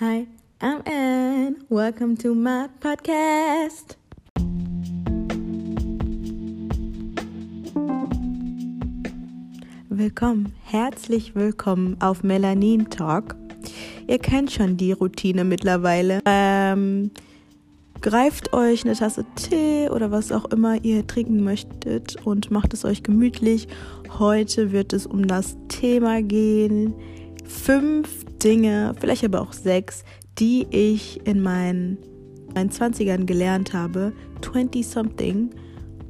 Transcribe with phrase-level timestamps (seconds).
[0.00, 0.26] Hi,
[0.62, 1.56] I'm Anne.
[1.68, 3.98] Welcome to my podcast.
[9.90, 13.36] Willkommen, herzlich willkommen auf Melanin Talk.
[14.06, 16.22] Ihr kennt schon die Routine mittlerweile.
[16.24, 17.10] Ähm,
[18.00, 22.86] greift euch eine Tasse Tee oder was auch immer ihr trinken möchtet und macht es
[22.86, 23.68] euch gemütlich.
[24.18, 26.94] Heute wird es um das Thema gehen.
[27.50, 30.04] Fünf Dinge, vielleicht aber auch sechs,
[30.38, 31.98] die ich in meinen,
[32.54, 35.50] meinen 20ern gelernt habe, 20-something,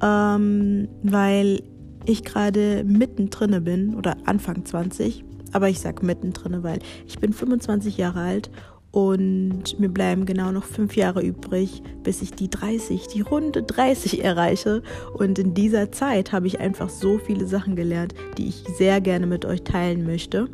[0.02, 1.62] ähm, weil
[2.04, 7.96] ich gerade mittendrin bin oder Anfang 20, aber ich sage mittendrin, weil ich bin 25
[7.96, 8.50] Jahre alt
[8.92, 14.22] und mir bleiben genau noch fünf Jahre übrig, bis ich die 30, die runde 30
[14.22, 14.82] erreiche.
[15.14, 19.26] Und in dieser Zeit habe ich einfach so viele Sachen gelernt, die ich sehr gerne
[19.26, 20.50] mit euch teilen möchte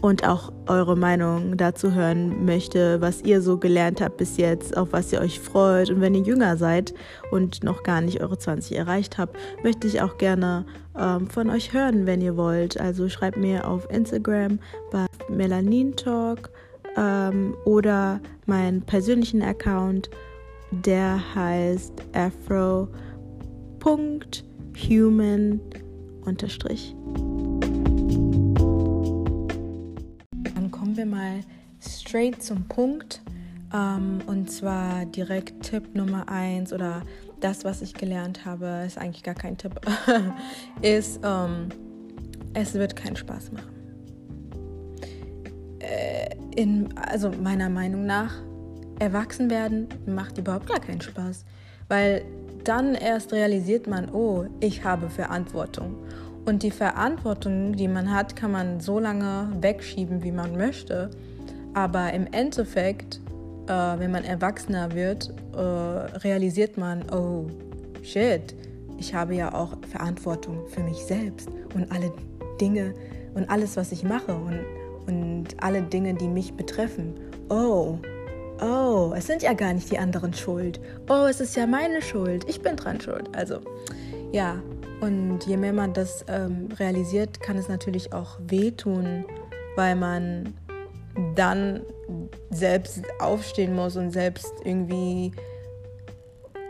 [0.00, 4.88] und auch eure Meinung dazu hören möchte, was ihr so gelernt habt bis jetzt, auf
[4.92, 5.90] was ihr euch freut.
[5.90, 6.94] Und wenn ihr jünger seid
[7.30, 10.64] und noch gar nicht eure 20 erreicht habt, möchte ich auch gerne
[10.98, 12.80] ähm, von euch hören, wenn ihr wollt.
[12.80, 14.58] Also schreibt mir auf Instagram
[14.90, 16.50] bei Melanin Talk
[16.96, 20.10] ähm, oder meinen persönlichen Account,
[20.70, 22.90] der heißt afro.human
[26.24, 26.94] unterstrich.
[31.00, 31.40] Wir mal
[31.80, 33.22] straight zum Punkt.
[33.72, 37.02] Ähm, und zwar direkt Tipp Nummer eins oder
[37.40, 39.80] das, was ich gelernt habe, ist eigentlich gar kein Tipp,
[40.82, 41.68] ist, ähm,
[42.52, 43.70] es wird keinen Spaß machen.
[45.78, 48.34] Äh, in, also meiner Meinung nach,
[48.98, 51.46] erwachsen werden macht überhaupt gar keinen Spaß,
[51.88, 52.22] weil
[52.64, 55.96] dann erst realisiert man, oh, ich habe Verantwortung.
[56.50, 61.08] Und die Verantwortung, die man hat, kann man so lange wegschieben, wie man möchte.
[61.74, 63.20] Aber im Endeffekt,
[63.68, 67.46] äh, wenn man erwachsener wird, äh, realisiert man, oh,
[68.02, 68.56] shit,
[68.98, 72.12] ich habe ja auch Verantwortung für mich selbst und alle
[72.60, 72.94] Dinge
[73.34, 74.58] und alles, was ich mache und,
[75.06, 77.14] und alle Dinge, die mich betreffen.
[77.48, 77.96] Oh,
[78.60, 80.80] oh, es sind ja gar nicht die anderen schuld.
[81.08, 82.44] Oh, es ist ja meine Schuld.
[82.48, 83.28] Ich bin dran schuld.
[83.36, 83.60] Also,
[84.32, 84.56] ja,
[85.00, 89.24] und je mehr man das ähm, realisiert, kann es natürlich auch wehtun,
[89.76, 90.54] weil man
[91.34, 91.82] dann
[92.50, 95.32] selbst aufstehen muss und selbst irgendwie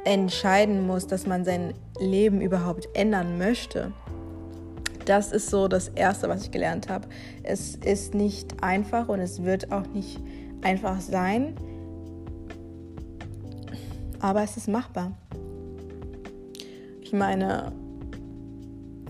[0.04, 3.92] entscheiden muss, dass man sein Leben überhaupt ändern möchte.
[5.04, 7.08] Das ist so das Erste, was ich gelernt habe.
[7.42, 10.20] Es ist nicht einfach und es wird auch nicht
[10.62, 11.54] einfach sein,
[14.20, 15.12] aber es ist machbar.
[17.00, 17.72] Ich meine,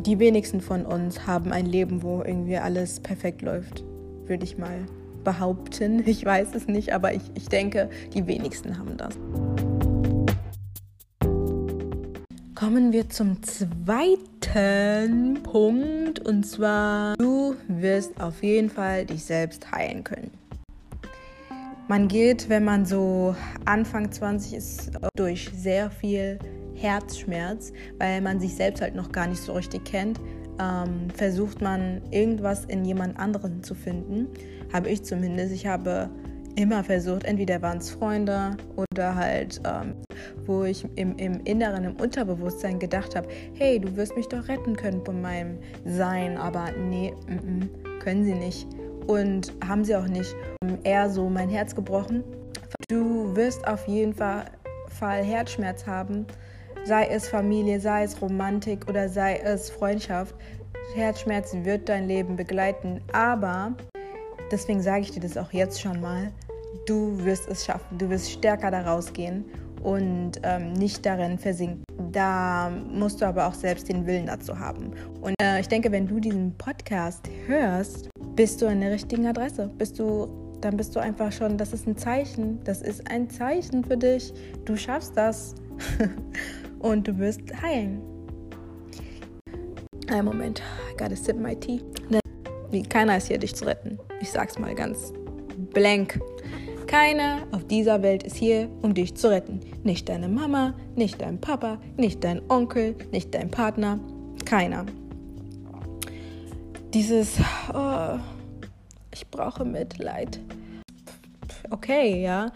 [0.07, 3.85] die wenigsten von uns haben ein Leben, wo irgendwie alles perfekt läuft,
[4.27, 4.87] würde ich mal
[5.25, 6.03] behaupten.
[6.07, 9.15] Ich weiß es nicht, aber ich, ich denke, die wenigsten haben das.
[12.55, 20.05] Kommen wir zum zweiten Punkt und zwar, du wirst auf jeden Fall dich selbst heilen
[20.05, 20.31] können.
[21.89, 23.35] Man geht, wenn man so
[23.65, 26.39] Anfang 20 ist, durch sehr viel
[26.81, 30.19] Herzschmerz, weil man sich selbst halt noch gar nicht so richtig kennt,
[30.61, 34.29] ähm, versucht man irgendwas in jemand anderen zu finden.
[34.73, 35.53] Habe ich zumindest.
[35.53, 36.11] Ich habe
[36.57, 39.95] immer versucht, entweder waren es Freunde oder halt, ähm,
[40.47, 44.77] wo ich im, im Inneren, im Unterbewusstsein gedacht habe, hey, du wirst mich doch retten
[44.77, 48.67] können von meinem Sein, aber nee, m -m, können sie nicht.
[49.07, 50.35] Und haben sie auch nicht.
[50.85, 52.23] Eher so mein Herz gebrochen.
[52.89, 54.45] Du wirst auf jeden Fall,
[54.89, 56.27] Fall Herzschmerz haben,
[56.85, 60.35] sei es Familie, sei es Romantik oder sei es Freundschaft.
[60.95, 63.75] Herzschmerz wird dein Leben begleiten, aber
[64.51, 66.33] deswegen sage ich dir das auch jetzt schon mal,
[66.87, 69.45] du wirst es schaffen, du wirst stärker daraus gehen
[69.83, 71.85] und ähm, nicht darin versinken.
[72.13, 74.93] Da musst du aber auch selbst den Willen dazu haben.
[75.21, 79.71] Und äh, ich denke, wenn du diesen Podcast hörst, bist du an der richtigen Adresse.
[79.79, 82.63] Bist du, dann bist du einfach schon, das ist ein Zeichen.
[82.65, 84.33] Das ist ein Zeichen für dich.
[84.65, 85.55] Du schaffst das.
[86.81, 88.03] und du wirst heilen.
[90.09, 90.61] Ein Moment,
[90.91, 91.81] I gotta sip my tea.
[92.89, 93.99] Keiner ist hier, dich zu retten.
[94.21, 95.13] Ich sag's mal ganz
[95.73, 96.21] blank.
[96.87, 99.61] Keiner auf dieser Welt ist hier, um dich zu retten.
[99.85, 104.01] Nicht deine Mama, nicht dein Papa, nicht dein Onkel, nicht dein Partner.
[104.45, 104.87] Keiner.
[106.93, 107.39] Dieses,
[107.73, 108.19] oh,
[109.13, 110.41] ich brauche Mitleid.
[111.71, 112.51] Okay, ja.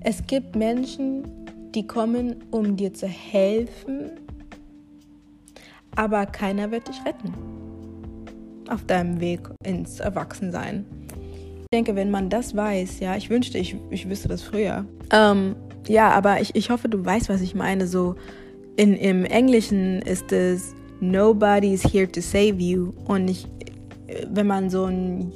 [0.00, 1.39] Es gibt Menschen,
[1.74, 4.12] die kommen, um dir zu helfen,
[5.96, 7.34] aber keiner wird dich retten
[8.68, 10.84] auf deinem Weg ins Erwachsensein.
[11.60, 14.84] Ich denke, wenn man das weiß, ja, ich wünschte, ich, ich wüsste das früher.
[15.12, 15.56] Ähm,
[15.88, 17.86] ja, aber ich, ich hoffe, du weißt, was ich meine.
[17.86, 18.16] So
[18.76, 22.92] in, im Englischen ist es Nobody is here to save you.
[23.06, 23.46] Und ich,
[24.28, 25.32] wenn man so ein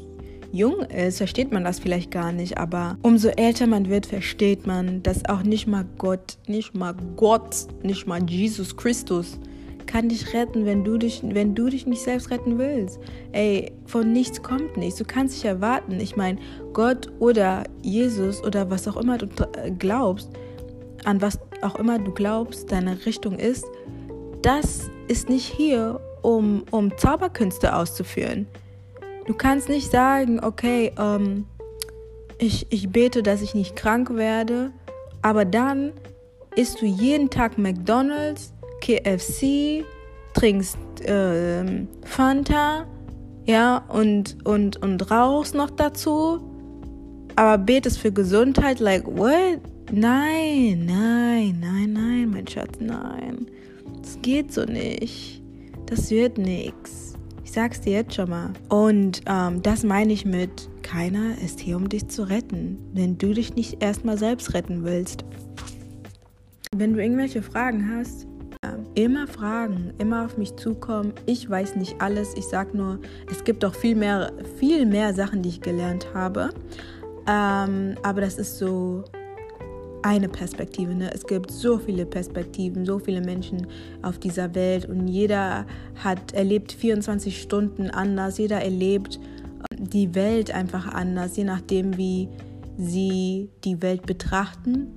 [0.55, 5.03] jung ist, versteht man das vielleicht gar nicht, aber umso älter man wird, versteht man,
[5.03, 9.39] dass auch nicht mal Gott, nicht mal Gott, nicht mal Jesus Christus
[9.87, 12.99] kann dich retten, wenn du dich, wenn du dich nicht selbst retten willst.
[13.33, 14.99] Ey, von nichts kommt nichts.
[14.99, 16.01] Du kannst dich erwarten.
[16.01, 16.39] Ich meine,
[16.73, 19.29] Gott oder Jesus oder was auch immer du
[19.79, 20.31] glaubst,
[21.05, 23.65] an was auch immer du glaubst, deine Richtung ist,
[24.43, 28.47] das ist nicht hier, um, um Zauberkünste auszuführen.
[29.27, 31.47] Du kannst nicht sagen, okay, ähm,
[32.39, 34.71] ich, ich bete, dass ich nicht krank werde,
[35.23, 35.93] aber dann
[36.57, 39.85] isst du jeden Tag McDonald's, KFC,
[40.35, 40.77] trinkst
[41.07, 42.87] äh, Fanta,
[43.47, 46.41] ja, und, und, und rauchst noch dazu,
[47.37, 49.61] aber betest für Gesundheit, like, what?
[49.91, 53.47] Nein, nein, nein, nein, mein Schatz, nein.
[54.01, 55.43] Das geht so nicht.
[55.87, 57.14] Das wird nichts
[57.55, 58.51] sag's dir jetzt schon mal.
[58.69, 63.33] Und ähm, das meine ich mit, keiner ist hier, um dich zu retten, wenn du
[63.33, 65.25] dich nicht erstmal selbst retten willst.
[66.77, 68.27] Wenn du irgendwelche Fragen hast,
[68.63, 71.13] äh, immer fragen, immer auf mich zukommen.
[71.27, 72.35] Ich weiß nicht alles.
[72.37, 72.99] Ich sag nur,
[73.31, 76.51] es gibt auch viel mehr, viel mehr Sachen, die ich gelernt habe.
[77.27, 79.05] Ähm, aber das ist so
[80.05, 80.95] eine Perspektive.
[80.95, 81.11] Ne?
[81.13, 83.67] Es gibt so viele Perspektiven, so viele Menschen
[84.03, 85.67] auf dieser Welt und jeder
[85.97, 88.37] hat erlebt 24 Stunden anders.
[88.37, 89.19] Jeder erlebt
[89.79, 92.29] die Welt einfach anders, je nachdem, wie
[92.77, 94.89] sie die Welt betrachten.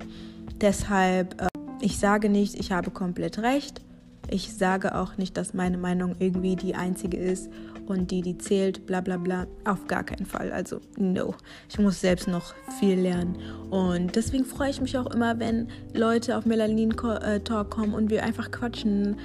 [0.59, 1.48] Deshalb, äh,
[1.80, 3.81] ich sage nicht, ich habe komplett recht.
[4.30, 7.50] Ich sage auch nicht, dass meine Meinung irgendwie die einzige ist
[7.89, 9.48] und die, die zählt, bla bla bla.
[9.66, 10.51] Auf gar keinen Fall.
[10.51, 11.36] Also, no.
[11.69, 13.38] Ich muss selbst noch viel lernen.
[13.69, 18.10] Und deswegen freue ich mich auch immer, wenn Leute auf Melanin äh, Talk kommen und
[18.10, 19.18] wir einfach quatschen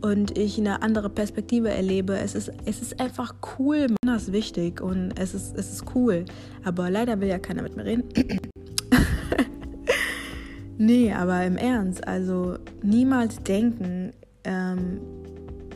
[0.00, 2.16] und ich eine andere Perspektive erlebe.
[2.16, 3.86] Es ist, es ist einfach cool.
[4.02, 6.24] Das ist wichtig und es ist, es ist cool.
[6.64, 8.04] Aber leider will ja keiner mit mir reden.
[10.78, 14.12] nee, aber im Ernst, also niemals denken,
[14.44, 15.00] ähm,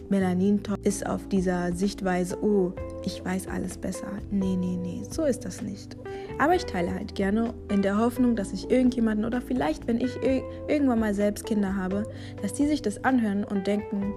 [0.09, 2.73] Melanin ist auf dieser Sichtweise, oh,
[3.05, 4.06] ich weiß alles besser.
[4.31, 5.97] Nee, nee, nee, so ist das nicht.
[6.39, 10.17] Aber ich teile halt gerne in der Hoffnung, dass ich irgendjemanden oder vielleicht, wenn ich
[10.69, 12.05] irgendwann mal selbst Kinder habe,
[12.43, 14.15] dass die sich das anhören und denken,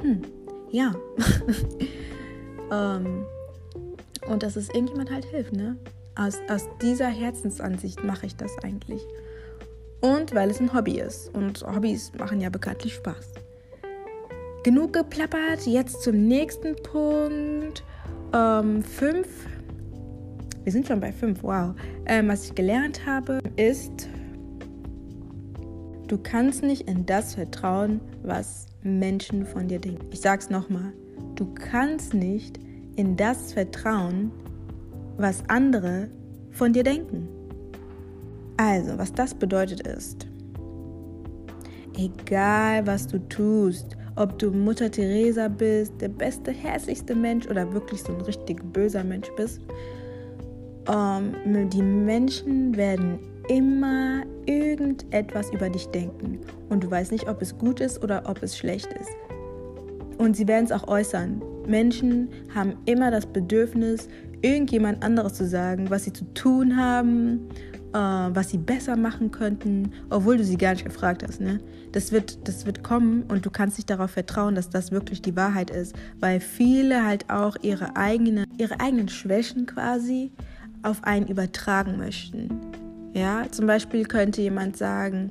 [0.00, 0.22] hm,
[0.70, 0.94] ja.
[2.72, 3.24] ähm,
[4.28, 5.76] und dass es irgendjemand halt hilft, ne?
[6.14, 9.02] Aus, aus dieser Herzensansicht mache ich das eigentlich.
[10.00, 11.34] Und weil es ein Hobby ist.
[11.34, 13.32] Und Hobbys machen ja bekanntlich Spaß.
[14.62, 17.82] Genug geplappert, jetzt zum nächsten Punkt.
[18.32, 19.26] Ähm, fünf.
[20.62, 21.74] Wir sind schon bei fünf, wow.
[22.06, 24.08] Ähm, was ich gelernt habe, ist,
[26.06, 30.06] du kannst nicht in das vertrauen, was Menschen von dir denken.
[30.12, 30.92] Ich sag's nochmal.
[31.34, 32.60] Du kannst nicht
[32.94, 34.30] in das vertrauen,
[35.16, 36.08] was andere
[36.52, 37.26] von dir denken.
[38.58, 40.28] Also, was das bedeutet ist,
[41.96, 48.02] egal was du tust, ob du Mutter Teresa bist, der beste, herzlichste Mensch oder wirklich
[48.02, 49.60] so ein richtig böser Mensch bist.
[50.88, 53.18] Ähm, die Menschen werden
[53.48, 58.42] immer irgendetwas über dich denken und du weißt nicht, ob es gut ist oder ob
[58.42, 59.10] es schlecht ist.
[60.18, 61.42] Und sie werden es auch äußern.
[61.66, 64.08] Menschen haben immer das Bedürfnis,
[64.42, 67.48] irgendjemand anderes zu sagen, was sie zu tun haben
[67.92, 71.40] äh, was sie besser machen könnten, obwohl du sie gar nicht gefragt hast.
[71.40, 71.60] Ne?
[71.92, 75.36] Das, wird, das wird kommen und du kannst nicht darauf vertrauen, dass das wirklich die
[75.36, 80.32] Wahrheit ist, weil viele halt auch ihre, eigene, ihre eigenen Schwächen quasi
[80.82, 82.48] auf einen übertragen möchten.
[83.14, 85.30] Ja, zum Beispiel könnte jemand sagen,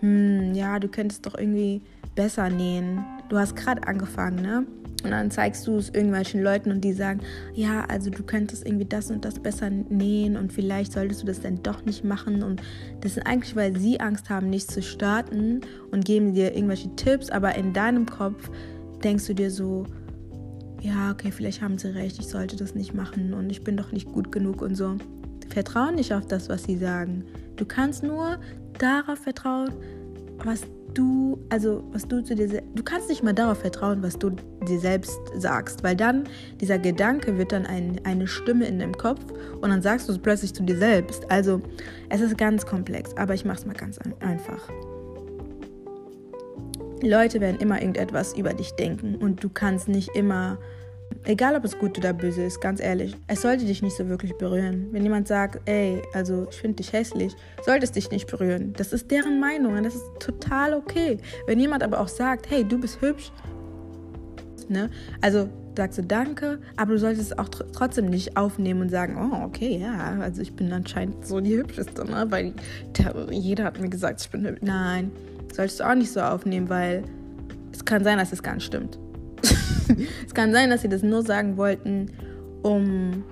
[0.00, 1.82] hm, ja, du könntest doch irgendwie
[2.14, 3.04] besser nähen.
[3.28, 4.66] Du hast gerade angefangen, ne?
[5.04, 7.20] Und dann zeigst du es irgendwelchen Leuten und die sagen,
[7.54, 11.40] ja, also du könntest irgendwie das und das besser nähen und vielleicht solltest du das
[11.40, 12.42] dann doch nicht machen.
[12.42, 12.62] Und
[13.02, 15.60] das sind eigentlich, weil sie Angst haben, nicht zu starten
[15.92, 18.50] und geben dir irgendwelche Tipps, aber in deinem Kopf
[19.04, 19.84] denkst du dir so,
[20.80, 23.92] ja, okay, vielleicht haben sie recht, ich sollte das nicht machen und ich bin doch
[23.92, 24.96] nicht gut genug und so.
[25.50, 27.24] Vertraue nicht auf das, was sie sagen.
[27.56, 28.38] Du kannst nur
[28.78, 29.72] darauf vertrauen,
[30.44, 30.62] was
[30.96, 34.80] du, also was du zu dir, du kannst nicht mal darauf vertrauen, was du dir
[34.80, 36.24] selbst sagst, weil dann
[36.60, 39.20] dieser Gedanke wird dann ein, eine Stimme in deinem Kopf
[39.60, 41.30] und dann sagst du es plötzlich zu dir selbst.
[41.30, 41.60] Also
[42.08, 44.68] es ist ganz komplex, aber ich mache es mal ganz einfach.
[47.02, 50.58] Leute werden immer irgendetwas über dich denken und du kannst nicht immer
[51.24, 54.36] Egal, ob es gut oder böse ist, ganz ehrlich, es sollte dich nicht so wirklich
[54.36, 54.86] berühren.
[54.92, 57.34] Wenn jemand sagt, ey, also ich finde dich hässlich,
[57.64, 58.74] sollte es dich nicht berühren.
[58.76, 61.18] Das ist deren Meinung und das ist total okay.
[61.48, 63.32] Wenn jemand aber auch sagt, hey, du bist hübsch,
[64.68, 64.88] ne?
[65.20, 69.16] Also sagst du Danke, aber du solltest es auch tr trotzdem nicht aufnehmen und sagen,
[69.18, 72.26] oh, okay, ja, also ich bin anscheinend so die Hübscheste, ne?
[72.30, 72.54] Weil
[72.98, 74.62] der, jeder hat mir gesagt, ich bin hübsch.
[74.62, 75.10] Nein,
[75.52, 77.02] solltest du auch nicht so aufnehmen, weil
[77.72, 78.98] es kann sein, dass es gar nicht stimmt.
[80.26, 82.10] es kann sein, dass sie das nur sagen wollten,
[82.62, 83.24] um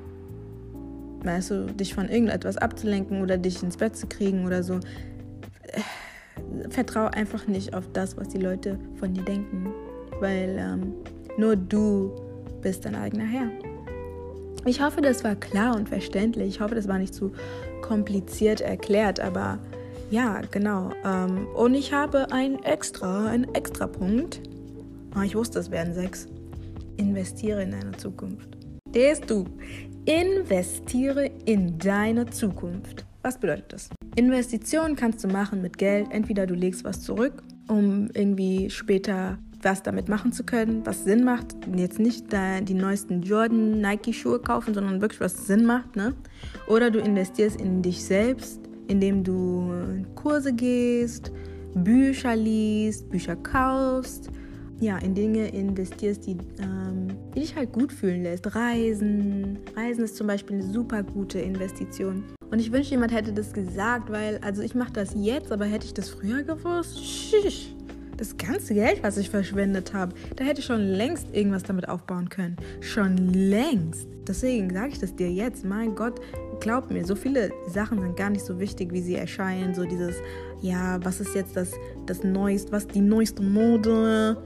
[1.24, 4.78] weißt du, dich von irgendetwas abzulenken oder dich ins Bett zu kriegen oder so.
[6.68, 9.72] Vertrau einfach nicht auf das, was die Leute von dir denken,
[10.20, 10.92] weil ähm,
[11.38, 12.14] nur du
[12.60, 13.48] bist dein eigener Herr.
[14.66, 16.48] Ich hoffe, das war klar und verständlich.
[16.48, 17.32] Ich hoffe, das war nicht zu
[17.82, 19.58] kompliziert erklärt, aber
[20.10, 20.90] ja, genau.
[21.04, 24.40] Ähm, und ich habe ein extra, einen extra Punkt.
[25.16, 26.28] Oh, ich wusste, es wären sechs.
[26.96, 28.56] Investiere in deine Zukunft.
[28.90, 29.44] Stehst du?
[30.04, 33.04] Investiere in deine Zukunft.
[33.22, 33.88] Was bedeutet das?
[34.16, 36.08] Investitionen kannst du machen mit Geld.
[36.10, 41.24] Entweder du legst was zurück, um irgendwie später was damit machen zu können, was Sinn
[41.24, 41.56] macht.
[41.74, 45.96] Jetzt nicht die neuesten Jordan, Nike-Schuhe kaufen, sondern wirklich was Sinn macht.
[45.96, 46.14] Ne?
[46.68, 49.72] Oder du investierst in dich selbst, indem du
[50.14, 51.32] Kurse gehst,
[51.74, 54.28] Bücher liest, Bücher kaufst,
[54.80, 58.54] ja, in Dinge investierst, die, ähm, die dich halt gut fühlen lässt.
[58.54, 59.58] Reisen.
[59.76, 62.24] Reisen ist zum Beispiel eine super gute Investition.
[62.50, 65.86] Und ich wünschte, jemand hätte das gesagt, weil, also ich mache das jetzt, aber hätte
[65.86, 67.74] ich das früher gewusst, schisch,
[68.16, 72.28] das ganze Geld, was ich verschwendet habe, da hätte ich schon längst irgendwas damit aufbauen
[72.28, 72.56] können.
[72.80, 74.06] Schon längst.
[74.26, 75.64] Deswegen sage ich das dir jetzt.
[75.64, 76.20] Mein Gott,
[76.60, 79.74] glaub mir, so viele Sachen sind gar nicht so wichtig, wie sie erscheinen.
[79.74, 80.16] So dieses,
[80.62, 81.72] ja, was ist jetzt das,
[82.06, 84.36] das Neueste, was die neueste Mode?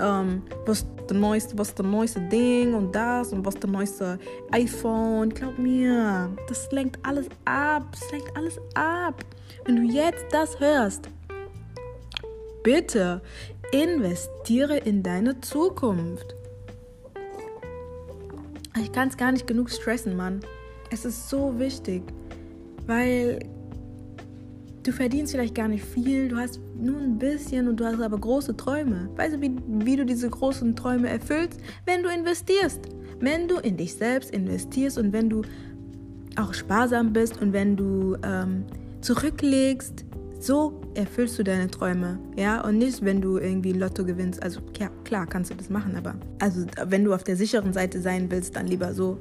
[0.00, 4.18] Ähm, was der neueste, was der neueste Ding und das und was der neueste
[4.50, 5.30] iPhone.
[5.30, 7.86] Glaub mir, das lenkt alles ab.
[7.92, 9.24] Das lenkt alles ab.
[9.64, 11.08] Wenn du jetzt das hörst,
[12.62, 13.22] bitte
[13.72, 16.34] investiere in deine Zukunft.
[18.80, 20.40] Ich kann es gar nicht genug stressen, Mann.
[20.90, 22.02] Es ist so wichtig,
[22.86, 23.40] weil
[24.88, 28.16] Du verdienst vielleicht gar nicht viel, du hast nur ein bisschen und du hast aber
[28.16, 29.10] große Träume.
[29.16, 31.60] Weißt du, wie, wie du diese großen Träume erfüllst?
[31.84, 32.80] Wenn du investierst.
[33.20, 35.42] Wenn du in dich selbst investierst und wenn du
[36.36, 38.64] auch sparsam bist und wenn du ähm,
[39.02, 40.06] zurücklegst,
[40.40, 44.42] so erfüllst du deine Träume, ja, und nicht, wenn du irgendwie Lotto gewinnst.
[44.42, 48.00] Also ja, klar, kannst du das machen, aber also wenn du auf der sicheren Seite
[48.00, 49.18] sein willst, dann lieber so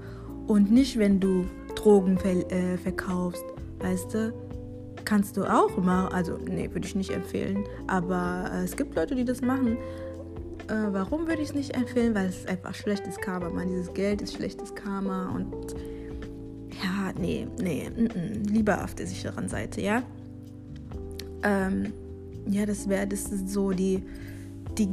[0.47, 1.43] und nicht, wenn du
[1.75, 3.43] Drogen ver äh, verkaufst,
[3.79, 4.46] weißt du?
[5.05, 9.15] Kannst du auch immer, also nee, würde ich nicht empfehlen, aber äh, es gibt Leute,
[9.15, 9.77] die das machen.
[10.67, 12.13] Äh, warum würde ich es nicht empfehlen?
[12.13, 13.69] Weil es ist einfach schlechtes Karma, man.
[13.69, 15.75] Dieses Geld ist schlechtes Karma und
[16.83, 20.03] ja, nee, nee, n -n, lieber auf der sicheren Seite, ja.
[21.43, 21.93] Ähm,
[22.49, 24.03] ja, das wäre, das so die,
[24.77, 24.89] die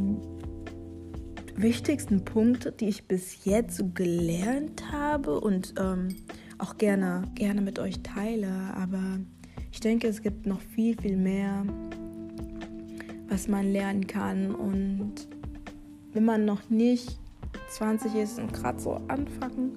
[1.56, 6.08] wichtigsten Punkte, die ich bis jetzt so gelernt habe und ähm,
[6.58, 8.48] auch gerne, gerne mit euch teile.
[8.76, 9.18] Aber
[9.74, 11.64] ich denke, es gibt noch viel, viel mehr,
[13.28, 14.54] was man lernen kann.
[14.54, 15.26] Und
[16.12, 17.18] wenn man noch nicht
[17.70, 19.72] 20 ist und gerade so anfangen,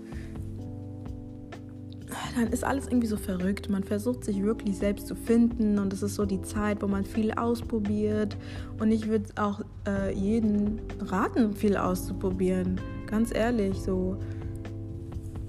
[2.35, 3.71] dann ist alles irgendwie so verrückt.
[3.71, 7.03] Man versucht sich wirklich selbst zu finden und es ist so die Zeit, wo man
[7.03, 8.37] viel ausprobiert.
[8.79, 12.79] Und ich würde auch äh, jeden raten, viel auszuprobieren.
[13.07, 14.15] Ganz ehrlich, so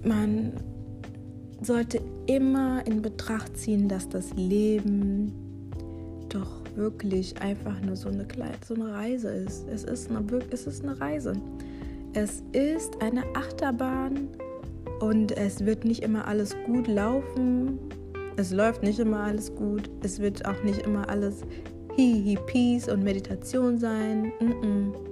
[0.03, 0.55] man
[1.61, 5.33] sollte immer in Betracht ziehen, dass das Leben
[6.29, 8.27] doch wirklich einfach nur so eine,
[8.67, 9.67] so eine Reise ist.
[9.69, 11.33] Es ist eine, es ist eine Reise.
[12.15, 14.29] Es ist eine Achterbahn
[15.01, 17.79] und es wird nicht immer alles gut laufen.
[18.37, 19.91] Es läuft nicht immer alles gut.
[20.03, 21.43] Es wird auch nicht immer alles
[21.97, 24.33] Hihi, Peace und Meditation sein.
[24.41, 24.65] -mm.
[24.65, 25.08] Mm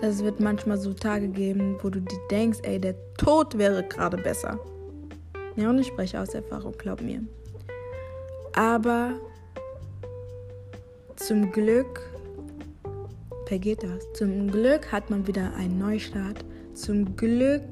[0.00, 4.16] es wird manchmal so Tage geben, wo du dir denkst, ey, der Tod wäre gerade
[4.16, 4.58] besser.
[5.56, 7.20] Ja, und ich spreche aus Erfahrung, glaub mir.
[8.54, 9.12] Aber
[11.16, 12.00] zum Glück
[13.46, 14.06] vergeht das.
[14.14, 16.44] Zum Glück hat man wieder einen Neustart.
[16.74, 17.62] Zum Glück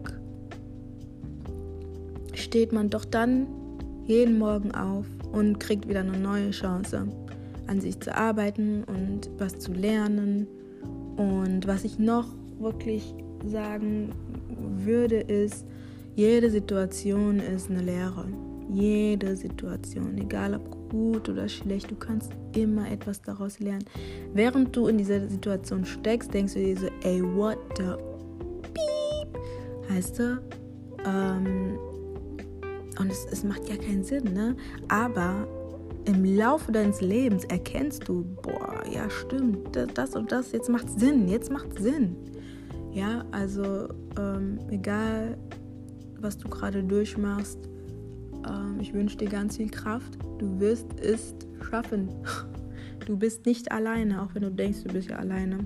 [2.35, 3.47] steht man doch dann
[4.05, 7.07] jeden Morgen auf und kriegt wieder eine neue Chance,
[7.67, 10.49] an sich zu arbeiten und was zu lernen
[11.17, 12.27] und was ich noch
[12.59, 14.11] wirklich sagen
[14.59, 15.65] würde, ist,
[16.15, 18.27] jede Situation ist eine Lehre.
[18.73, 23.85] Jede Situation, egal ob gut oder schlecht, du kannst immer etwas daraus lernen.
[24.35, 27.95] Während du in dieser Situation steckst, denkst du dir so, ey, what the
[28.73, 29.41] beep?
[29.91, 30.41] Heißt du?
[31.07, 31.79] Ähm,
[32.99, 34.57] und es, es macht ja keinen Sinn, ne?
[34.89, 35.47] Aber
[36.07, 41.29] im Laufe deines Lebens erkennst du, boah, ja stimmt, das und das, jetzt macht Sinn,
[41.29, 42.17] jetzt macht Sinn.
[42.93, 45.37] Ja, also ähm, egal,
[46.21, 47.59] was du gerade durchmachst,
[48.49, 50.17] ähm, ich wünsche dir ganz viel Kraft.
[50.39, 51.35] Du wirst es
[51.69, 52.09] schaffen.
[53.05, 55.59] Du bist nicht alleine, auch wenn du denkst, du bist ja alleine.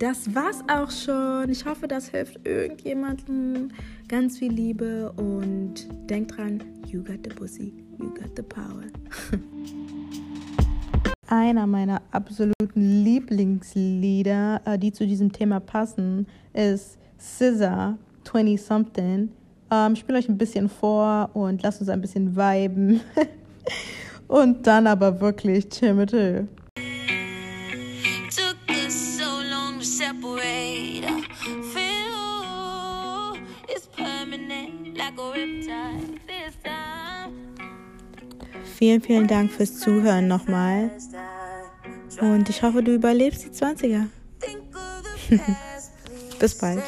[0.00, 1.50] Das war's auch schon.
[1.50, 3.68] Ich hoffe, das hilft irgendjemandem.
[4.08, 5.74] Ganz viel Liebe und
[6.08, 8.84] denk dran, you got the pussy, you got the power.
[11.26, 19.28] Einer meiner absoluten Lieblingslieder, äh, die zu diesem Thema passen, ist Scissor 20 Something.
[19.70, 23.02] Ähm, spiele euch ein bisschen vor und lasst uns ein bisschen viben.
[24.28, 26.48] und dann aber wirklich chill mit Hill.
[38.80, 40.90] Vielen, vielen Dank fürs Zuhören nochmal.
[42.18, 44.06] Und ich hoffe, du überlebst die 20er.
[46.38, 46.82] Bis bald.